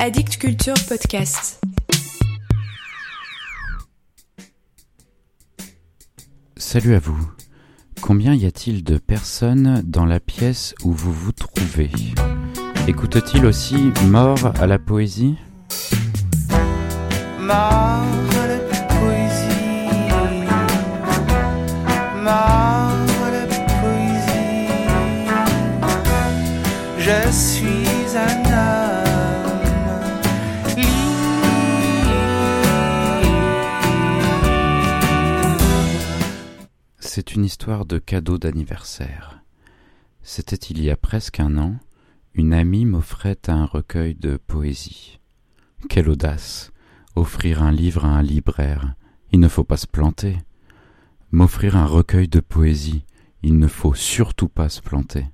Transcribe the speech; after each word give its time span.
Addict 0.00 0.38
Culture 0.38 0.72
Podcast. 0.88 1.60
Salut 6.56 6.94
à 6.94 6.98
vous. 6.98 7.30
Combien 8.00 8.34
y 8.34 8.46
a-t-il 8.46 8.82
de 8.82 8.96
personnes 8.96 9.82
dans 9.84 10.06
la 10.06 10.18
pièce 10.18 10.74
où 10.84 10.92
vous 10.92 11.12
vous 11.12 11.32
trouvez? 11.32 11.90
Écoute-t-il 12.88 13.44
aussi 13.44 13.92
Mort 14.06 14.54
à 14.58 14.66
la 14.66 14.78
poésie? 14.78 15.36
Mort 17.38 18.29
histoire 37.42 37.86
de 37.86 37.98
cadeau 37.98 38.38
d'anniversaire. 38.38 39.42
C'était 40.22 40.56
il 40.56 40.82
y 40.82 40.90
a 40.90 40.96
presque 40.96 41.40
un 41.40 41.58
an, 41.58 41.76
une 42.34 42.52
amie 42.52 42.84
m'offrait 42.84 43.38
un 43.48 43.64
recueil 43.64 44.14
de 44.14 44.36
poésie. 44.36 45.18
Quelle 45.88 46.08
audace 46.08 46.72
Offrir 47.16 47.62
un 47.62 47.72
livre 47.72 48.04
à 48.04 48.16
un 48.16 48.22
libraire, 48.22 48.94
il 49.32 49.40
ne 49.40 49.48
faut 49.48 49.64
pas 49.64 49.76
se 49.76 49.86
planter. 49.86 50.38
M'offrir 51.32 51.76
un 51.76 51.86
recueil 51.86 52.28
de 52.28 52.40
poésie, 52.40 53.04
il 53.42 53.58
ne 53.58 53.66
faut 53.66 53.94
surtout 53.94 54.48
pas 54.48 54.68
se 54.68 54.80
planter. 54.80 55.26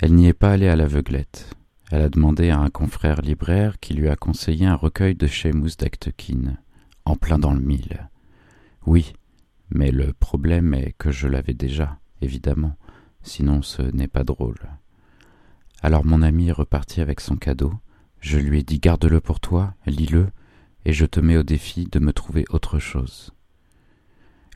Elle 0.00 0.14
n'y 0.14 0.26
est 0.26 0.32
pas 0.32 0.52
allée 0.52 0.68
à 0.68 0.76
l'aveuglette. 0.76 1.54
Elle 1.90 2.02
a 2.02 2.08
demandé 2.08 2.50
à 2.50 2.58
un 2.58 2.70
confrère 2.70 3.20
libraire 3.20 3.78
qui 3.78 3.94
lui 3.94 4.08
a 4.08 4.16
conseillé 4.16 4.66
un 4.66 4.74
recueil 4.74 5.14
de 5.14 5.26
Seamus 5.26 5.76
d'Actekin, 5.78 6.56
en 7.04 7.16
plein 7.16 7.38
dans 7.38 7.52
le 7.52 7.60
mille. 7.60 8.08
Oui, 8.86 9.12
mais 9.74 9.90
le 9.90 10.12
problème 10.12 10.72
est 10.72 10.94
que 10.96 11.10
je 11.10 11.28
l'avais 11.28 11.52
déjà, 11.52 11.98
évidemment, 12.22 12.76
sinon 13.22 13.60
ce 13.60 13.82
n'est 13.82 14.08
pas 14.08 14.24
drôle. 14.24 14.58
Alors 15.82 16.04
mon 16.04 16.22
ami 16.22 16.48
est 16.48 16.52
reparti 16.52 17.00
avec 17.00 17.20
son 17.20 17.36
cadeau, 17.36 17.74
je 18.20 18.38
lui 18.38 18.60
ai 18.60 18.62
dit 18.62 18.78
garde-le 18.78 19.20
pour 19.20 19.40
toi, 19.40 19.74
lis-le, 19.84 20.28
et 20.86 20.92
je 20.92 21.04
te 21.04 21.20
mets 21.20 21.36
au 21.36 21.42
défi 21.42 21.86
de 21.86 21.98
me 21.98 22.12
trouver 22.12 22.44
autre 22.50 22.78
chose. 22.78 23.34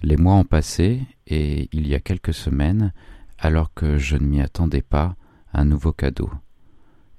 Les 0.02 0.16
mois 0.16 0.34
ont 0.34 0.44
passé, 0.44 1.02
et 1.26 1.68
il 1.72 1.86
y 1.88 1.94
a 1.94 2.00
quelques 2.00 2.32
semaines, 2.34 2.92
alors 3.38 3.74
que 3.74 3.98
je 3.98 4.16
ne 4.16 4.26
m'y 4.26 4.40
attendais 4.40 4.82
pas, 4.82 5.16
un 5.52 5.64
nouveau 5.64 5.92
cadeau. 5.92 6.30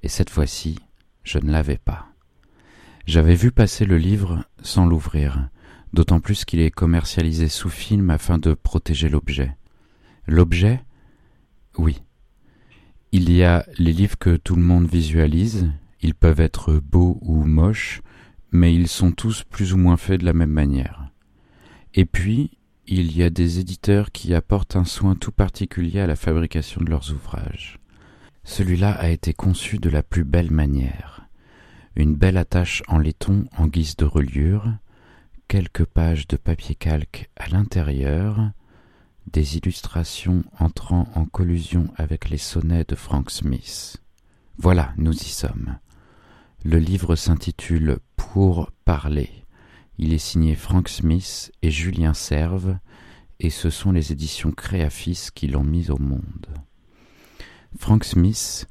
Et 0.01 0.07
cette 0.07 0.29
fois-ci, 0.29 0.79
je 1.23 1.39
ne 1.39 1.51
l'avais 1.51 1.77
pas. 1.77 2.07
J'avais 3.05 3.35
vu 3.35 3.51
passer 3.51 3.85
le 3.85 3.97
livre 3.97 4.45
sans 4.61 4.85
l'ouvrir, 4.85 5.49
d'autant 5.93 6.19
plus 6.19 6.45
qu'il 6.45 6.59
est 6.59 6.71
commercialisé 6.71 7.47
sous 7.47 7.69
film 7.69 8.09
afin 8.09 8.37
de 8.37 8.53
protéger 8.53 9.09
l'objet. 9.09 9.55
L'objet 10.27 10.83
Oui. 11.77 12.01
Il 13.11 13.31
y 13.31 13.43
a 13.43 13.65
les 13.77 13.93
livres 13.93 14.17
que 14.17 14.37
tout 14.37 14.55
le 14.55 14.61
monde 14.61 14.87
visualise, 14.87 15.71
ils 16.01 16.13
peuvent 16.13 16.39
être 16.39 16.75
beaux 16.75 17.17
ou 17.21 17.43
moches, 17.43 18.01
mais 18.51 18.73
ils 18.73 18.87
sont 18.87 19.11
tous 19.11 19.43
plus 19.43 19.73
ou 19.73 19.77
moins 19.77 19.97
faits 19.97 20.21
de 20.21 20.25
la 20.25 20.33
même 20.33 20.51
manière. 20.51 21.09
Et 21.95 22.05
puis, 22.05 22.51
il 22.87 23.15
y 23.15 23.23
a 23.23 23.29
des 23.29 23.59
éditeurs 23.59 24.11
qui 24.11 24.33
apportent 24.33 24.75
un 24.75 24.85
soin 24.85 25.15
tout 25.15 25.31
particulier 25.31 25.99
à 25.99 26.07
la 26.07 26.15
fabrication 26.15 26.81
de 26.81 26.89
leurs 26.89 27.11
ouvrages. 27.11 27.79
Celui-là 28.43 28.91
a 28.91 29.09
été 29.09 29.33
conçu 29.33 29.77
de 29.77 29.89
la 29.89 30.01
plus 30.01 30.23
belle 30.23 30.51
manière. 30.51 31.27
Une 31.95 32.15
belle 32.15 32.37
attache 32.37 32.81
en 32.87 32.97
laiton 32.97 33.45
en 33.57 33.67
guise 33.67 33.95
de 33.95 34.05
reliure, 34.05 34.73
quelques 35.49 35.85
pages 35.85 36.27
de 36.27 36.37
papier 36.37 36.75
calque 36.75 37.27
à 37.35 37.49
l'intérieur, 37.49 38.51
des 39.31 39.57
illustrations 39.57 40.43
entrant 40.59 41.09
en 41.15 41.25
collusion 41.25 41.87
avec 41.97 42.29
les 42.29 42.37
sonnets 42.37 42.85
de 42.87 42.93
Frank 42.93 43.31
Smith. 43.31 43.97
Voilà, 44.59 44.93
nous 44.97 45.13
y 45.13 45.29
sommes. 45.29 45.79
Le 46.63 46.77
livre 46.77 47.15
s'intitule 47.15 47.97
Pour 48.15 48.71
parler. 48.85 49.31
Il 49.97 50.13
est 50.13 50.19
signé 50.19 50.53
Frank 50.53 50.87
Smith 50.87 51.51
et 51.63 51.71
Julien 51.71 52.13
Serve, 52.13 52.77
et 53.39 53.49
ce 53.49 53.71
sont 53.71 53.91
les 53.91 54.11
éditions 54.11 54.51
Créafis 54.51 55.29
qui 55.33 55.47
l'ont 55.47 55.63
mis 55.63 55.89
au 55.89 55.97
monde. 55.97 56.45
Frank 57.75 58.03
Smith, 58.03 58.67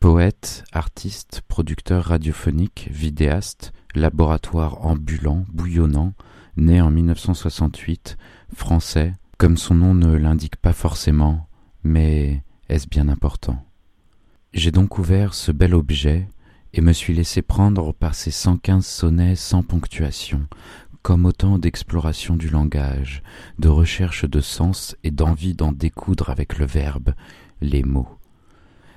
poète, 0.00 0.64
artiste, 0.72 1.42
producteur 1.48 2.04
radiophonique, 2.06 2.88
vidéaste, 2.90 3.74
laboratoire 3.94 4.84
ambulant, 4.84 5.44
bouillonnant, 5.52 6.14
né 6.56 6.80
en 6.80 6.90
1968, 6.90 8.16
français, 8.54 9.14
comme 9.38 9.56
son 9.56 9.74
nom 9.74 9.94
ne 9.94 10.14
l'indique 10.14 10.56
pas 10.56 10.72
forcément, 10.72 11.48
mais 11.82 12.42
est-ce 12.68 12.88
bien 12.88 13.08
important? 13.08 13.64
J'ai 14.52 14.70
donc 14.70 14.98
ouvert 14.98 15.34
ce 15.34 15.52
bel 15.52 15.74
objet 15.74 16.28
et 16.72 16.80
me 16.80 16.92
suis 16.92 17.14
laissé 17.14 17.42
prendre 17.42 17.92
par 17.92 18.14
ces 18.14 18.30
cent 18.30 18.56
quinze 18.56 18.86
sonnets 18.86 19.36
sans 19.36 19.62
ponctuation, 19.62 20.46
comme 21.02 21.26
autant 21.26 21.58
d'exploration 21.58 22.36
du 22.36 22.48
langage, 22.48 23.22
de 23.58 23.68
recherche 23.68 24.24
de 24.24 24.40
sens 24.40 24.96
et 25.04 25.10
d'envie 25.10 25.54
d'en 25.54 25.72
découdre 25.72 26.30
avec 26.30 26.58
le 26.58 26.66
verbe, 26.66 27.14
les 27.60 27.82
mots. 27.82 28.08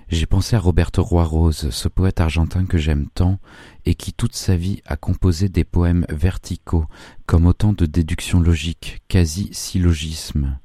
J'ai 0.09 0.25
pensé 0.25 0.55
à 0.55 0.59
Roberto 0.59 1.03
Roy-Rose, 1.03 1.69
ce 1.69 1.87
poète 1.89 2.21
argentin 2.21 2.65
que 2.65 2.77
j'aime 2.77 3.09
tant 3.13 3.39
et 3.85 3.93
qui 3.93 4.13
toute 4.13 4.35
sa 4.35 4.55
vie 4.55 4.81
a 4.85 4.95
composé 4.95 5.49
des 5.49 5.65
poèmes 5.65 6.05
verticaux, 6.07 6.85
comme 7.25 7.45
autant 7.45 7.73
de 7.73 7.85
déductions 7.85 8.39
logiques, 8.39 9.01
quasi 9.09 9.49
syllogismes. 9.51 10.59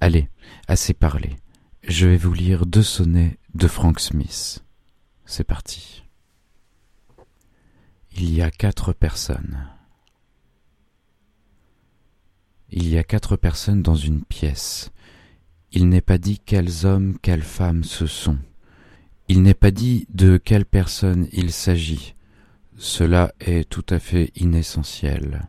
Allez, 0.00 0.28
assez 0.68 0.94
parlé. 0.94 1.36
Je 1.82 2.06
vais 2.06 2.16
vous 2.16 2.32
lire 2.32 2.64
deux 2.64 2.84
sonnets 2.84 3.38
de 3.54 3.66
Frank 3.66 3.98
Smith. 3.98 4.64
C'est 5.26 5.44
parti. 5.44 6.04
Il 8.16 8.32
y 8.32 8.40
a 8.40 8.52
quatre 8.52 8.92
personnes. 8.92 9.66
Il 12.70 12.88
y 12.88 12.98
a 12.98 13.02
quatre 13.02 13.36
personnes 13.36 13.82
dans 13.82 13.96
une 13.96 14.22
pièce. 14.22 14.92
Il 15.72 15.88
n'est 15.88 16.00
pas 16.00 16.18
dit 16.18 16.38
quels 16.38 16.86
hommes, 16.86 17.18
quelles 17.20 17.42
femmes 17.42 17.84
ce 17.84 18.06
sont. 18.06 18.38
Il 19.28 19.42
n'est 19.42 19.54
pas 19.54 19.70
dit 19.70 20.06
de 20.08 20.38
quelle 20.38 20.64
personne 20.64 21.28
il 21.32 21.52
s'agit. 21.52 22.14
Cela 22.76 23.32
est 23.40 23.68
tout 23.68 23.84
à 23.90 23.98
fait 23.98 24.32
inessentiel. 24.36 25.48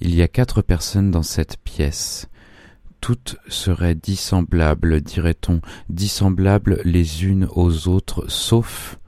Il 0.00 0.14
y 0.14 0.22
a 0.22 0.28
quatre 0.28 0.60
personnes 0.60 1.10
dans 1.10 1.22
cette 1.22 1.56
pièce. 1.58 2.28
Toutes 3.00 3.36
seraient 3.48 3.94
dissemblables, 3.94 5.00
dirait-on, 5.00 5.60
dissemblables 5.88 6.80
les 6.84 7.24
unes 7.24 7.48
aux 7.54 7.88
autres, 7.88 8.28
sauf 8.28 8.98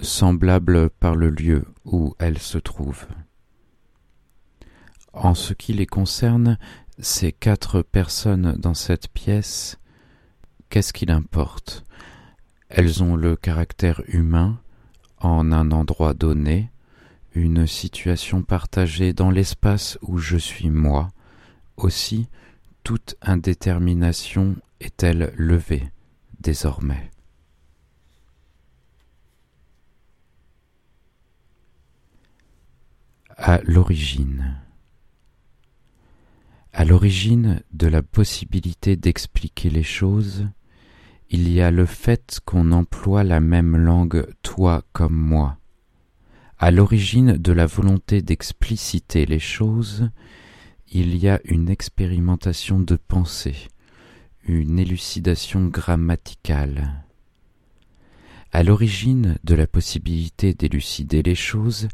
semblables 0.00 0.90
par 0.90 1.16
le 1.16 1.30
lieu 1.30 1.64
où 1.84 2.14
elles 2.18 2.38
se 2.38 2.58
trouvent. 2.58 3.06
En 5.12 5.34
ce 5.34 5.52
qui 5.54 5.72
les 5.72 5.86
concerne, 5.86 6.58
ces 7.00 7.32
quatre 7.32 7.82
personnes 7.82 8.54
dans 8.58 8.74
cette 8.74 9.08
pièce, 9.08 9.78
qu'est-ce 10.68 10.92
qu'il 10.92 11.10
importe? 11.10 11.84
Elles 12.68 13.02
ont 13.02 13.16
le 13.16 13.36
caractère 13.36 14.02
humain 14.08 14.60
en 15.18 15.52
un 15.52 15.70
endroit 15.70 16.14
donné, 16.14 16.70
une 17.34 17.66
situation 17.66 18.42
partagée 18.42 19.12
dans 19.12 19.30
l'espace 19.30 19.98
où 20.02 20.18
je 20.18 20.36
suis 20.36 20.70
moi. 20.70 21.08
Aussi, 21.76 22.28
toute 22.82 23.16
indétermination 23.22 24.56
est-elle 24.80 25.32
levée 25.36 25.88
désormais 26.40 27.10
À 33.36 33.60
l'origine. 33.62 34.56
À 36.78 36.84
l'origine 36.84 37.60
de 37.72 37.88
la 37.88 38.04
possibilité 38.04 38.94
d'expliquer 38.94 39.68
les 39.68 39.82
choses, 39.82 40.46
il 41.28 41.50
y 41.50 41.60
a 41.60 41.72
le 41.72 41.86
fait 41.86 42.38
qu'on 42.44 42.70
emploie 42.70 43.24
la 43.24 43.40
même 43.40 43.76
langue 43.76 44.28
toi 44.42 44.84
comme 44.92 45.16
moi. 45.16 45.58
À 46.56 46.70
l'origine 46.70 47.32
de 47.32 47.50
la 47.50 47.66
volonté 47.66 48.22
d'expliciter 48.22 49.26
les 49.26 49.40
choses, 49.40 50.08
il 50.92 51.16
y 51.16 51.28
a 51.28 51.40
une 51.42 51.68
expérimentation 51.68 52.78
de 52.78 52.94
pensée, 52.94 53.66
une 54.44 54.78
élucidation 54.78 55.66
grammaticale. 55.66 57.07
À 58.50 58.62
l'origine 58.62 59.38
de 59.44 59.54
la 59.54 59.66
possibilité 59.66 60.54
d'élucider 60.54 61.22
les 61.22 61.34
choses, 61.34 61.88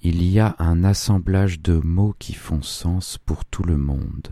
il 0.00 0.22
y 0.22 0.38
a 0.38 0.56
un 0.58 0.82
assemblage 0.82 1.60
de 1.60 1.74
mots 1.74 2.14
qui 2.18 2.32
font 2.32 2.62
sens 2.62 3.18
pour 3.18 3.44
tout 3.44 3.62
le 3.62 3.76
monde. 3.76 4.28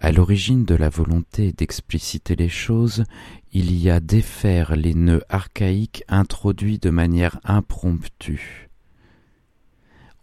À 0.00 0.10
l'origine 0.10 0.64
de 0.64 0.74
la 0.74 0.88
volonté 0.88 1.52
d'expliciter 1.52 2.34
les 2.34 2.48
choses, 2.48 3.04
il 3.52 3.72
y 3.72 3.88
a 3.88 4.00
défaire 4.00 4.74
les 4.74 4.94
nœuds 4.94 5.24
archaïques 5.28 6.04
introduits 6.08 6.78
de 6.78 6.90
manière 6.90 7.38
impromptue. 7.44 8.68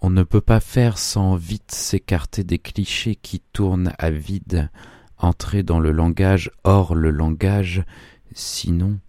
On 0.01 0.09
ne 0.09 0.23
peut 0.23 0.41
pas 0.41 0.59
faire 0.59 0.97
sans 0.97 1.35
vite 1.35 1.71
s'écarter 1.71 2.43
des 2.43 2.59
clichés 2.59 3.15
qui 3.15 3.39
tournent 3.53 3.93
à 3.97 4.11
vide, 4.11 4.69
entrer 5.17 5.63
dans 5.63 5.79
le 5.79 5.91
langage 5.91 6.51
hors 6.63 6.93
le 6.93 7.09
langage, 7.09 7.83
sinon 8.33 8.99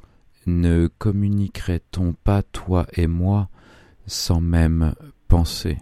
ne 0.47 0.89
communiquerait-on 0.99 2.15
pas 2.15 2.43
toi 2.43 2.87
et 2.95 3.07
moi 3.07 3.49
sans 4.07 4.41
même 4.41 4.95
penser? 5.29 5.79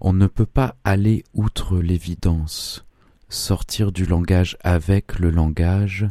On 0.00 0.12
ne 0.12 0.26
peut 0.26 0.46
pas 0.46 0.76
aller 0.84 1.24
outre 1.34 1.78
l'évidence, 1.78 2.86
sortir 3.28 3.90
du 3.90 4.06
langage 4.06 4.56
avec 4.62 5.18
le 5.18 5.30
langage, 5.30 6.08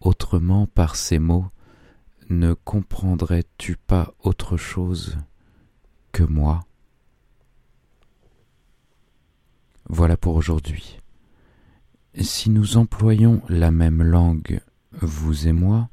autrement 0.00 0.66
par 0.66 0.96
ces 0.96 1.18
mots, 1.18 1.46
ne 2.28 2.54
comprendrais-tu 2.54 3.76
pas 3.76 4.14
autre 4.20 4.56
chose 4.56 5.16
que 6.12 6.24
moi? 6.24 6.64
Voilà 9.88 10.16
pour 10.16 10.34
aujourd'hui. 10.34 10.98
Si 12.20 12.50
nous 12.50 12.76
employons 12.76 13.42
la 13.48 13.70
même 13.70 14.02
langue 14.02 14.60
vous 15.00 15.48
et 15.48 15.52
moi, 15.52 15.88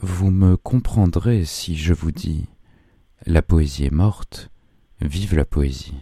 vous 0.00 0.30
me 0.30 0.56
comprendrez 0.56 1.44
si 1.44 1.76
je 1.76 1.92
vous 1.92 2.12
dis 2.12 2.46
La 3.26 3.42
poésie 3.42 3.86
est 3.86 3.92
morte, 3.92 4.50
vive 5.00 5.34
la 5.34 5.44
poésie. 5.44 5.94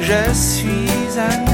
Je 0.00 0.34
suis 0.34 1.18
un 1.18 1.51